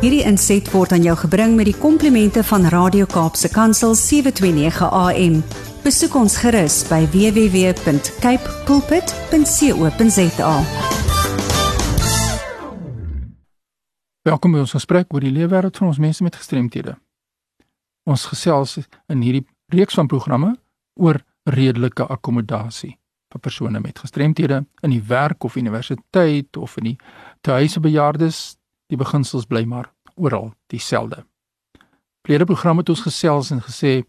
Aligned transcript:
Hierdie 0.00 0.22
inset 0.24 0.64
word 0.72 0.94
aan 0.96 1.02
jou 1.04 1.12
gebring 1.26 1.58
met 1.58 1.66
die 1.68 1.76
komplimente 1.76 2.40
van 2.48 2.62
Radio 2.72 3.04
Kaapse 3.04 3.50
Kansel 3.52 3.92
729 3.92 4.86
AM. 4.96 5.34
Besoek 5.84 6.14
ons 6.16 6.38
gerus 6.40 6.78
by 6.88 7.02
www.cape 7.12 8.54
pulpit.co.za. 8.64 10.54
Welkom 14.24 14.56
by 14.56 14.62
ons 14.62 14.72
gesprek 14.72 15.12
oor 15.12 15.20
die 15.20 15.34
leefwêreld 15.34 15.76
van 15.76 15.90
ons 15.92 16.00
mense 16.00 16.24
met 16.24 16.38
gestremthede. 16.40 16.96
Ons 18.08 18.24
gesels 18.32 18.78
in 19.12 19.20
hierdie 19.20 19.44
reeks 19.68 20.00
van 20.00 20.08
programme 20.08 20.54
oor 20.96 21.20
redelike 21.44 22.08
akkommodasie 22.08 22.96
vir 23.30 23.44
persone 23.44 23.84
met 23.84 24.00
gestremthede 24.00 24.64
in 24.80 24.96
die 24.96 25.04
werk 25.12 25.44
of 25.44 25.60
universiteit 25.60 26.56
of 26.56 26.80
in 26.80 26.94
die 26.94 26.96
tuise 27.44 27.84
bejaardes. 27.84 28.56
Die 28.90 28.98
beginsels 28.98 29.46
bly 29.46 29.64
maar 29.64 29.92
oral 30.16 30.52
dieselfde. 30.72 31.24
Vlede 32.26 32.44
programme 32.44 32.82
het 32.82 32.90
ons 32.92 33.04
gesels 33.06 33.50
en 33.54 33.62
gesê 33.62 34.02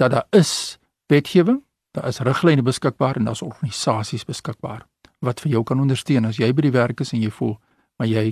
dat 0.00 0.14
daar 0.14 0.26
is 0.30 0.78
wetgewing, 1.10 1.60
daar 1.92 2.06
is 2.08 2.22
riglyne 2.24 2.62
beskikbaar 2.62 3.18
en 3.18 3.26
daar's 3.28 3.42
organisasies 3.42 4.24
beskikbaar 4.24 4.86
wat 5.20 5.42
vir 5.44 5.56
jou 5.56 5.64
kan 5.68 5.80
ondersteun 5.80 6.24
as 6.24 6.38
jy 6.40 6.48
by 6.56 6.64
die 6.64 6.72
werk 6.72 7.02
is 7.04 7.12
en 7.12 7.20
jy 7.20 7.30
voel 7.34 7.58
maar 8.00 8.08
jy 8.08 8.30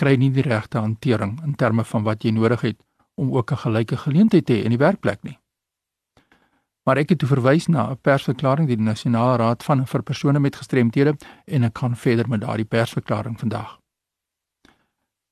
kry 0.00 0.14
nie 0.16 0.30
die 0.32 0.46
regte 0.46 0.80
hantering 0.80 1.36
in 1.44 1.56
terme 1.60 1.84
van 1.84 2.06
wat 2.06 2.24
jy 2.24 2.32
nodig 2.32 2.62
het 2.64 2.78
om 3.20 3.32
ook 3.36 3.52
'n 3.52 3.62
gelyke 3.64 3.96
geleentheid 3.96 4.46
te 4.46 4.52
hê 4.52 4.64
in 4.64 4.70
die 4.70 4.78
werkplek 4.78 5.22
nie. 5.22 5.38
Maar 6.86 6.96
ek 6.96 7.08
het 7.10 7.18
toe 7.18 7.28
verwys 7.28 7.68
na 7.68 7.90
'n 7.90 7.98
persverklaring 8.00 8.66
deur 8.66 8.76
die 8.76 8.84
Nasionale 8.84 9.36
Raad 9.36 9.62
van 9.62 9.86
vir 9.86 10.02
persone 10.02 10.40
met 10.40 10.56
gestremthede 10.56 11.16
en 11.44 11.64
ek 11.64 11.72
kan 11.74 11.96
verder 11.96 12.28
met 12.28 12.40
daardie 12.40 12.64
persverklaring 12.64 13.38
vandag. 13.38 13.79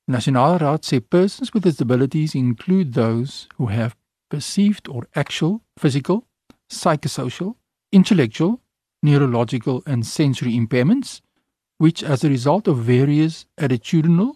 Nasionale 0.09 0.57
Raad 0.57 0.83
sê 0.83 0.99
persons 0.99 1.53
with 1.53 1.63
disabilities 1.63 2.33
include 2.33 2.93
those 2.93 3.47
who 3.57 3.67
have 3.67 3.95
perceived 4.27 4.87
or 4.89 5.07
actual 5.15 5.61
physical, 5.77 6.25
psychosocial, 6.67 7.55
intellectual, 7.91 8.59
neurological 9.03 9.83
and 9.85 10.03
sensory 10.03 10.53
impairments 10.53 11.21
which 11.77 12.03
as 12.03 12.23
a 12.23 12.29
result 12.29 12.67
of 12.67 12.77
various 12.77 13.45
attitudinal, 13.57 14.35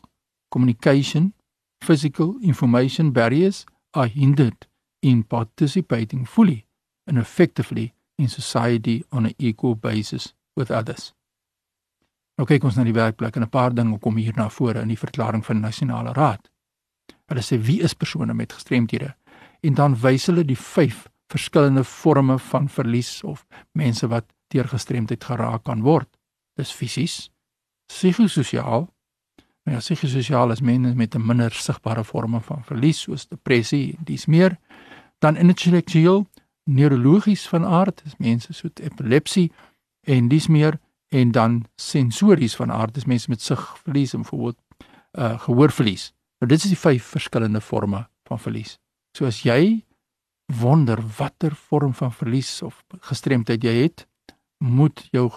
communication, 0.51 1.33
physical 1.81 2.37
information 2.41 3.11
barriers 3.11 3.65
are 3.93 4.07
hindered 4.07 4.65
in 5.01 5.23
participating 5.23 6.23
fully 6.23 6.65
and 7.05 7.17
effectively 7.17 7.93
in 8.17 8.27
society 8.27 9.03
on 9.11 9.25
an 9.25 9.35
equal 9.37 9.75
basis 9.75 10.33
with 10.55 10.71
others. 10.71 11.13
Nou 12.37 12.47
kyk 12.49 12.63
ons 12.65 12.75
na 12.75 12.83
die 12.83 12.95
werkplek 12.95 13.35
en 13.35 13.43
'n 13.43 13.49
paar 13.49 13.73
dinge 13.73 13.99
kom 13.99 14.15
hier 14.17 14.33
na 14.35 14.49
vore 14.49 14.81
in 14.81 14.87
die 14.87 14.97
verklaring 14.97 15.45
van 15.45 15.55
die 15.55 15.65
Nasionale 15.65 16.13
Raad. 16.13 16.49
Hulle 17.27 17.41
sê 17.41 17.59
wie 17.59 17.81
is 17.81 17.93
persone 17.93 18.33
met 18.33 18.53
gestremthede? 18.53 19.15
En 19.61 19.73
dan 19.73 19.95
wys 19.95 20.25
hulle 20.25 20.43
die 20.43 20.57
vyf 20.57 21.07
verskillende 21.29 21.83
forme 21.83 22.39
van 22.39 22.69
verlies 22.69 23.23
of 23.23 23.45
mense 23.71 24.07
wat 24.07 24.25
deur 24.47 24.67
gestremdheid 24.67 25.23
geraak 25.23 25.63
kan 25.63 25.81
word. 25.81 26.09
Dis 26.57 26.71
fisies, 26.71 27.31
psigososiaal, 27.87 28.87
nou 29.63 29.75
ja, 29.75 29.79
psigososiaal 29.79 30.51
is 30.51 30.61
mense 30.61 30.95
met 30.95 31.15
'n 31.15 31.25
minder 31.25 31.51
sigbare 31.51 32.03
vorme 32.03 32.41
van 32.41 32.63
verlies 32.63 33.01
soos 33.01 33.27
depressie 33.27 33.95
en 33.97 34.03
dis 34.03 34.25
meer. 34.25 34.57
Dan 35.19 35.37
intellektueel, 35.37 36.27
neurologies 36.63 37.47
van 37.47 37.65
aard, 37.65 38.01
dis 38.03 38.17
mense 38.17 38.53
soos 38.53 38.71
epilepsie 38.81 39.51
en 40.01 40.27
dis 40.27 40.47
meer 40.47 40.79
en 41.13 41.31
dan 41.31 41.63
sensories 41.75 42.55
van 42.57 42.71
aard, 42.71 42.93
dis 42.93 43.05
mense 43.05 43.29
met 43.29 43.41
sigverlies 43.41 44.13
en 44.13 44.21
byvoorbeeld 44.25 44.59
uh 45.13 45.39
gehoorverlies. 45.39 46.11
Nou 46.41 46.49
dit 46.49 46.63
is 46.63 46.71
die 46.73 46.79
vyf 46.79 47.11
verskillende 47.13 47.61
forme 47.61 48.07
van 48.27 48.39
verlies. 48.39 48.79
So 49.17 49.29
as 49.29 49.43
jy 49.45 49.83
wonder 50.59 50.97
watter 51.17 51.53
vorm 51.55 51.93
van 51.93 52.11
verlies 52.11 52.61
of 52.65 52.81
gestremdheid 53.05 53.63
jy 53.63 53.75
het, 53.83 54.07
moet 54.57 55.05
jou 55.11 55.29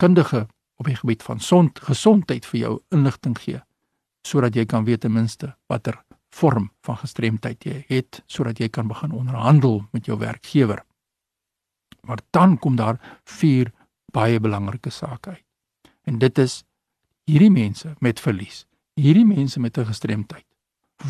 kundige 0.00 0.46
op 0.80 0.88
die 0.88 0.96
gebied 0.96 1.22
van 1.22 1.40
sond, 1.40 1.78
gesondheid 1.84 2.46
vir 2.48 2.60
jou 2.60 2.78
inligting 2.94 3.36
gee 3.38 3.60
sodat 4.26 4.56
jy 4.56 4.66
kan 4.68 4.84
weet 4.84 5.00
ten 5.00 5.12
minste 5.12 5.54
watter 5.68 5.96
vorm 6.36 6.70
van 6.84 6.96
gestremdheid 7.00 7.64
jy 7.64 7.84
het 7.88 8.22
sodat 8.28 8.60
jy 8.60 8.68
kan 8.68 8.88
begin 8.88 9.12
onderhandel 9.16 9.82
met 9.92 10.06
jou 10.06 10.18
werkgewer. 10.20 10.82
Maar 12.04 12.20
dan 12.30 12.58
kom 12.58 12.76
daar 12.76 13.00
vier 13.24 13.72
baie 14.12 14.40
belangrike 14.40 14.90
sake 14.90 15.30
uit. 15.30 15.44
En 16.02 16.18
dit 16.18 16.38
is 16.38 16.64
hierdie 17.24 17.50
mense 17.50 17.94
met 17.98 18.20
verlies, 18.20 18.66
hierdie 18.94 19.26
mense 19.26 19.60
met 19.60 19.78
'n 19.78 19.86
gestremdheid 19.86 20.46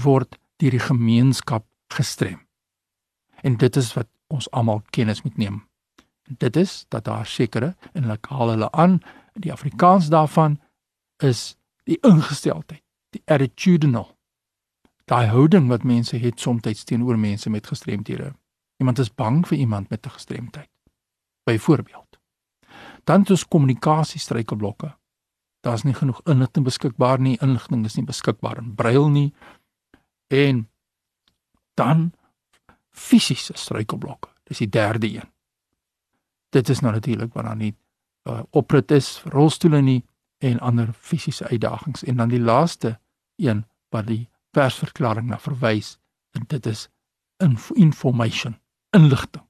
word 0.02 0.38
deur 0.56 0.70
die 0.70 0.86
gemeenskap 0.86 1.66
gestrem. 1.88 2.46
En 3.42 3.56
dit 3.56 3.76
is 3.76 3.92
wat 3.94 4.08
ons 4.26 4.50
almal 4.50 4.82
kennis 4.90 5.22
moet 5.22 5.36
neem. 5.36 5.66
Dit 6.38 6.56
is 6.56 6.84
dat 6.88 7.04
daar 7.04 7.26
sekere 7.26 7.76
en 7.92 8.02
hulle 8.02 8.18
haal 8.28 8.48
hulle 8.48 8.70
aan 8.72 9.00
die 9.34 9.52
Afrikaans 9.52 10.08
daarvan 10.08 10.60
is 11.16 11.56
die 11.84 11.98
ingesteldheid, 12.00 12.82
die 13.10 13.22
attitudinal. 13.24 14.16
Daai 15.04 15.26
houding 15.26 15.68
wat 15.68 15.82
mense 15.82 16.16
het 16.16 16.40
soms 16.40 16.84
teenoor 16.84 17.18
mense 17.18 17.50
met 17.50 17.66
gestremthede. 17.66 18.34
Iemand 18.76 18.98
is 18.98 19.14
bang 19.14 19.46
vir 19.46 19.58
iemand 19.58 19.88
met 19.90 20.06
'n 20.06 20.10
gestremdheid. 20.10 20.70
Byvoorbeeld 21.44 22.19
dan 23.04 23.24
is 23.28 23.48
kommunikasie 23.48 24.20
struikelblokke. 24.20 24.96
Daar's 25.60 25.82
nie 25.82 25.94
genoeg 25.94 26.20
inligting 26.24 26.64
beskikbaar 26.64 27.20
nie, 27.20 27.38
inligting 27.40 27.84
is 27.84 27.96
nie 27.96 28.04
beskikbaar 28.04 28.58
in 28.58 28.74
brail 28.74 29.08
nie. 29.08 29.34
En 30.26 30.68
dan 31.74 32.12
fisiese 32.90 33.52
struikelblokke. 33.56 34.28
Dis 34.44 34.58
die 34.58 34.68
derde 34.68 35.06
een. 35.06 35.28
Dit 36.50 36.68
is 36.68 36.80
nou 36.80 36.92
natuurlik 36.92 37.32
dan 37.34 37.58
nie 37.58 37.74
uh, 38.28 38.42
oprit 38.50 38.90
is 38.90 39.18
vir 39.22 39.32
rolstoele 39.32 39.80
nie 39.80 40.00
en 40.40 40.60
ander 40.60 40.92
fisiese 40.92 41.46
uitdagings 41.48 42.04
en 42.04 42.16
dan 42.16 42.28
die 42.28 42.40
laaste 42.40 42.98
een 43.36 43.64
wat 43.88 44.06
die 44.06 44.28
persverklaring 44.50 45.28
na 45.28 45.38
verwys 45.38 45.98
en 46.36 46.46
dit 46.48 46.66
is 46.66 46.88
inf 47.44 47.70
information 47.70 48.56
inligting 48.96 49.44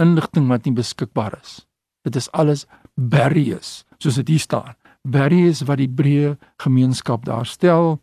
inligting 0.00 0.48
wat 0.48 0.64
nie 0.64 0.74
beskikbaar 0.76 1.38
is 1.40 1.65
dit 2.06 2.16
is 2.16 2.30
alles 2.32 2.66
barriers 2.94 3.82
soos 3.98 4.18
dit 4.22 4.34
hier 4.34 4.44
staan 4.46 4.74
barriers 5.02 5.62
wat 5.66 5.82
die 5.82 5.90
breë 5.90 6.36
gemeenskap 6.62 7.26
daar 7.26 7.46
stel 7.46 7.98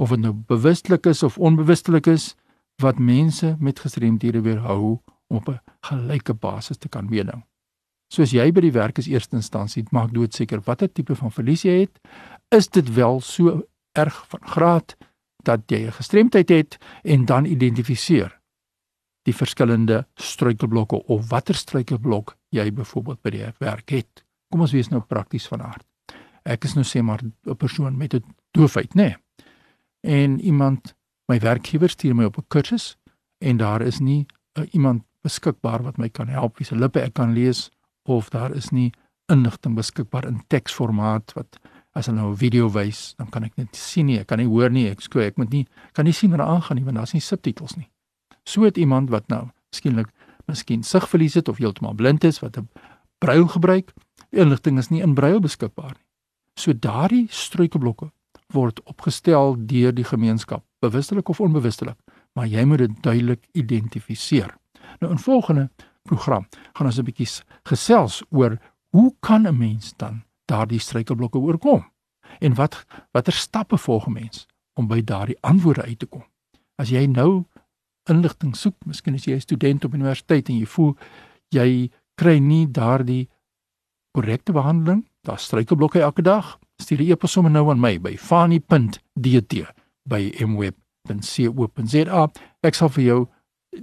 of 0.00 0.12
dit 0.14 0.22
nou 0.22 0.32
bewustelik 0.48 1.06
is 1.06 1.22
of 1.22 1.38
onbewustelik 1.38 2.06
is 2.06 2.34
wat 2.80 2.98
mense 2.98 3.56
met 3.60 3.80
gestremdhede 3.80 4.40
weerhou 4.40 5.00
om 5.28 5.36
op 5.36 5.48
'n 5.48 5.60
gelyke 5.80 6.34
basis 6.34 6.76
te 6.76 6.88
kan 6.88 7.06
meeding. 7.08 7.44
Soos 8.08 8.30
jy 8.30 8.52
by 8.52 8.60
die 8.60 8.72
werk 8.72 8.98
is 8.98 9.06
eerste 9.06 9.36
instansie 9.36 9.84
maak 9.90 10.12
doodseker 10.12 10.60
watter 10.64 10.92
tipe 10.92 11.14
van 11.14 11.30
verlies 11.30 11.62
jy 11.62 11.80
het, 11.80 12.00
is 12.48 12.68
dit 12.68 12.94
wel 12.94 13.20
so 13.20 13.62
erg 13.92 14.26
van 14.28 14.40
graad 14.42 14.96
dat 15.44 15.60
jy 15.66 15.86
'n 15.86 15.92
gestremdheid 15.92 16.48
het 16.48 16.78
en 17.02 17.24
dan 17.24 17.44
identifiseer 17.44 18.40
die 19.22 19.34
verskillende 19.34 20.06
struikelblokke 20.14 21.04
of 21.06 21.28
watter 21.28 21.54
struikelblok 21.54 22.36
jy 22.54 22.70
byvoorbeeld 22.74 23.22
by 23.22 23.30
die 23.30 23.46
werk 23.58 23.90
het. 23.94 24.24
Kom 24.50 24.60
ons 24.60 24.74
wees 24.74 24.90
nou 24.90 25.00
prakties 25.00 25.46
van 25.50 25.62
aard. 25.62 25.86
Ek 26.44 26.64
is 26.64 26.74
nou 26.74 26.84
sê 26.84 27.02
maar 27.02 27.22
'n 27.22 27.56
persoon 27.56 27.96
met 27.96 28.14
'n 28.14 28.24
doofheid, 28.52 28.94
nê. 28.94 29.02
Nee. 29.02 29.16
En 30.00 30.40
iemand, 30.40 30.94
my 31.28 31.38
werkgewer 31.38 31.88
stuur 31.88 32.14
my 32.14 32.24
op 32.24 32.38
'n 32.38 32.48
kursus 32.48 32.96
en 33.38 33.56
daar 33.56 33.82
is 33.82 33.98
nie 33.98 34.26
uh, 34.58 34.64
iemand 34.72 35.02
beskikbaar 35.22 35.82
wat 35.82 35.98
my 35.98 36.08
kan 36.08 36.28
help 36.28 36.58
wie 36.58 36.66
se 36.66 36.76
lippe 36.76 37.00
ek 37.00 37.14
kan 37.14 37.32
lees 37.32 37.70
of 38.02 38.28
daar 38.28 38.54
is 38.54 38.70
nie 38.70 38.92
inligting 39.26 39.74
beskikbaar 39.74 40.26
in 40.26 40.42
teksformaat 40.48 41.32
wat 41.32 41.58
as 41.92 42.06
hulle 42.06 42.20
nou 42.20 42.32
'n 42.32 42.36
video 42.36 42.70
wys, 42.70 43.14
dan 43.16 43.28
kan 43.30 43.44
ek 43.44 43.56
net 43.56 43.76
sien 43.76 44.06
nie, 44.06 44.18
ek 44.18 44.26
kan 44.26 44.38
nie 44.38 44.46
hoor 44.46 44.70
nie, 44.70 44.88
ek 44.88 45.00
skoei, 45.00 45.26
ek 45.26 45.36
moet 45.36 45.50
nie 45.50 45.66
kan 45.92 46.04
nie 46.04 46.12
sien 46.12 46.30
wat 46.30 46.40
aangaan 46.40 46.76
nie 46.76 46.84
want 46.84 46.96
daar's 46.96 47.12
nie 47.12 47.20
subtitels 47.20 47.76
nie. 47.76 47.90
So 48.44 48.62
het 48.62 48.76
iemand 48.76 49.10
wat 49.10 49.28
nou 49.28 49.50
skielik 49.70 50.08
miskien 50.50 50.82
sigverlies 50.86 51.34
het 51.38 51.48
of 51.48 51.58
heeltemal 51.58 51.94
blind 51.94 52.24
is 52.24 52.40
wat 52.40 52.56
'n 52.58 52.68
brail 53.18 53.46
gebruik, 53.46 53.92
inligting 54.30 54.78
is 54.78 54.90
nie 54.90 55.02
in 55.02 55.14
brail 55.14 55.40
beskikbaar 55.40 55.94
nie. 55.94 56.06
So 56.54 56.72
daardie 56.72 57.26
struikelblokke 57.30 58.10
word 58.52 58.82
opgestel 58.84 59.56
deur 59.66 59.94
die 59.94 60.04
gemeenskap, 60.04 60.64
bewustelik 60.80 61.28
of 61.28 61.40
onbewustelik, 61.40 61.98
maar 62.34 62.46
jy 62.46 62.64
moet 62.64 62.78
dit 62.78 63.02
duidelik 63.02 63.46
identifiseer. 63.52 64.56
Nou 65.00 65.12
in 65.12 65.18
volgende 65.18 65.70
program 66.02 66.46
gaan 66.72 66.86
ons 66.86 66.98
'n 66.98 67.04
bietjie 67.04 67.28
gesels 67.64 68.22
oor 68.30 68.58
hoe 68.90 69.14
kan 69.20 69.46
'n 69.46 69.58
mens 69.58 69.94
dan 69.96 70.22
daardie 70.44 70.78
struikelblokke 70.78 71.38
oorkom? 71.38 71.84
En 72.38 72.54
wat 72.54 72.84
watter 73.12 73.32
stappe 73.32 73.78
volg 73.78 74.06
'n 74.06 74.12
mens 74.12 74.46
om 74.74 74.86
by 74.86 75.04
daardie 75.04 75.38
antwoorde 75.40 75.82
uit 75.82 75.98
te 75.98 76.06
kom? 76.06 76.24
As 76.76 76.88
jy 76.88 77.06
nou 77.06 77.44
inligting 78.08 78.56
soek, 78.56 78.76
miskien 78.86 79.14
as 79.14 79.24
jy 79.24 79.34
'n 79.34 79.40
student 79.40 79.84
op 79.84 79.94
universiteit 79.94 80.48
en 80.48 80.58
jy 80.58 80.66
voel 80.66 80.96
jy 81.50 81.90
kry 82.16 82.38
nie 82.38 82.66
daardie 82.66 83.28
korrekte 84.12 84.52
behandeling, 84.52 85.06
daar 85.22 85.38
struikelblokke 85.38 86.00
elke 86.00 86.22
dag, 86.22 86.58
stuur 86.80 87.00
'n 87.00 87.10
e-pos 87.10 87.32
sommer 87.32 87.50
nou 87.50 87.70
aan 87.70 87.80
my 87.80 87.98
by 87.98 88.16
fani.dt 88.16 89.54
by 90.04 90.32
mweb 90.46 90.74
www.fani.co.za. 91.08 92.28
Ek 92.62 92.74
sal 92.74 92.90
vir 92.94 93.04
jou 93.04 93.20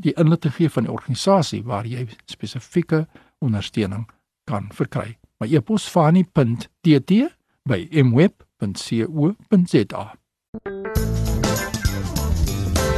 die 0.04 0.14
inligting 0.20 0.54
gee 0.58 0.70
van 0.70 0.84
die 0.88 0.94
organisasie 0.94 1.64
waar 1.64 1.86
jy 1.88 2.08
spesifieke 2.28 3.06
ondersteuning 3.44 4.08
kan 4.48 4.70
verkry. 4.76 5.18
My 5.40 5.48
e-pos 5.52 5.90
fani.tt 5.90 7.12
by 7.68 7.88
mweb.co.za. 8.04 8.44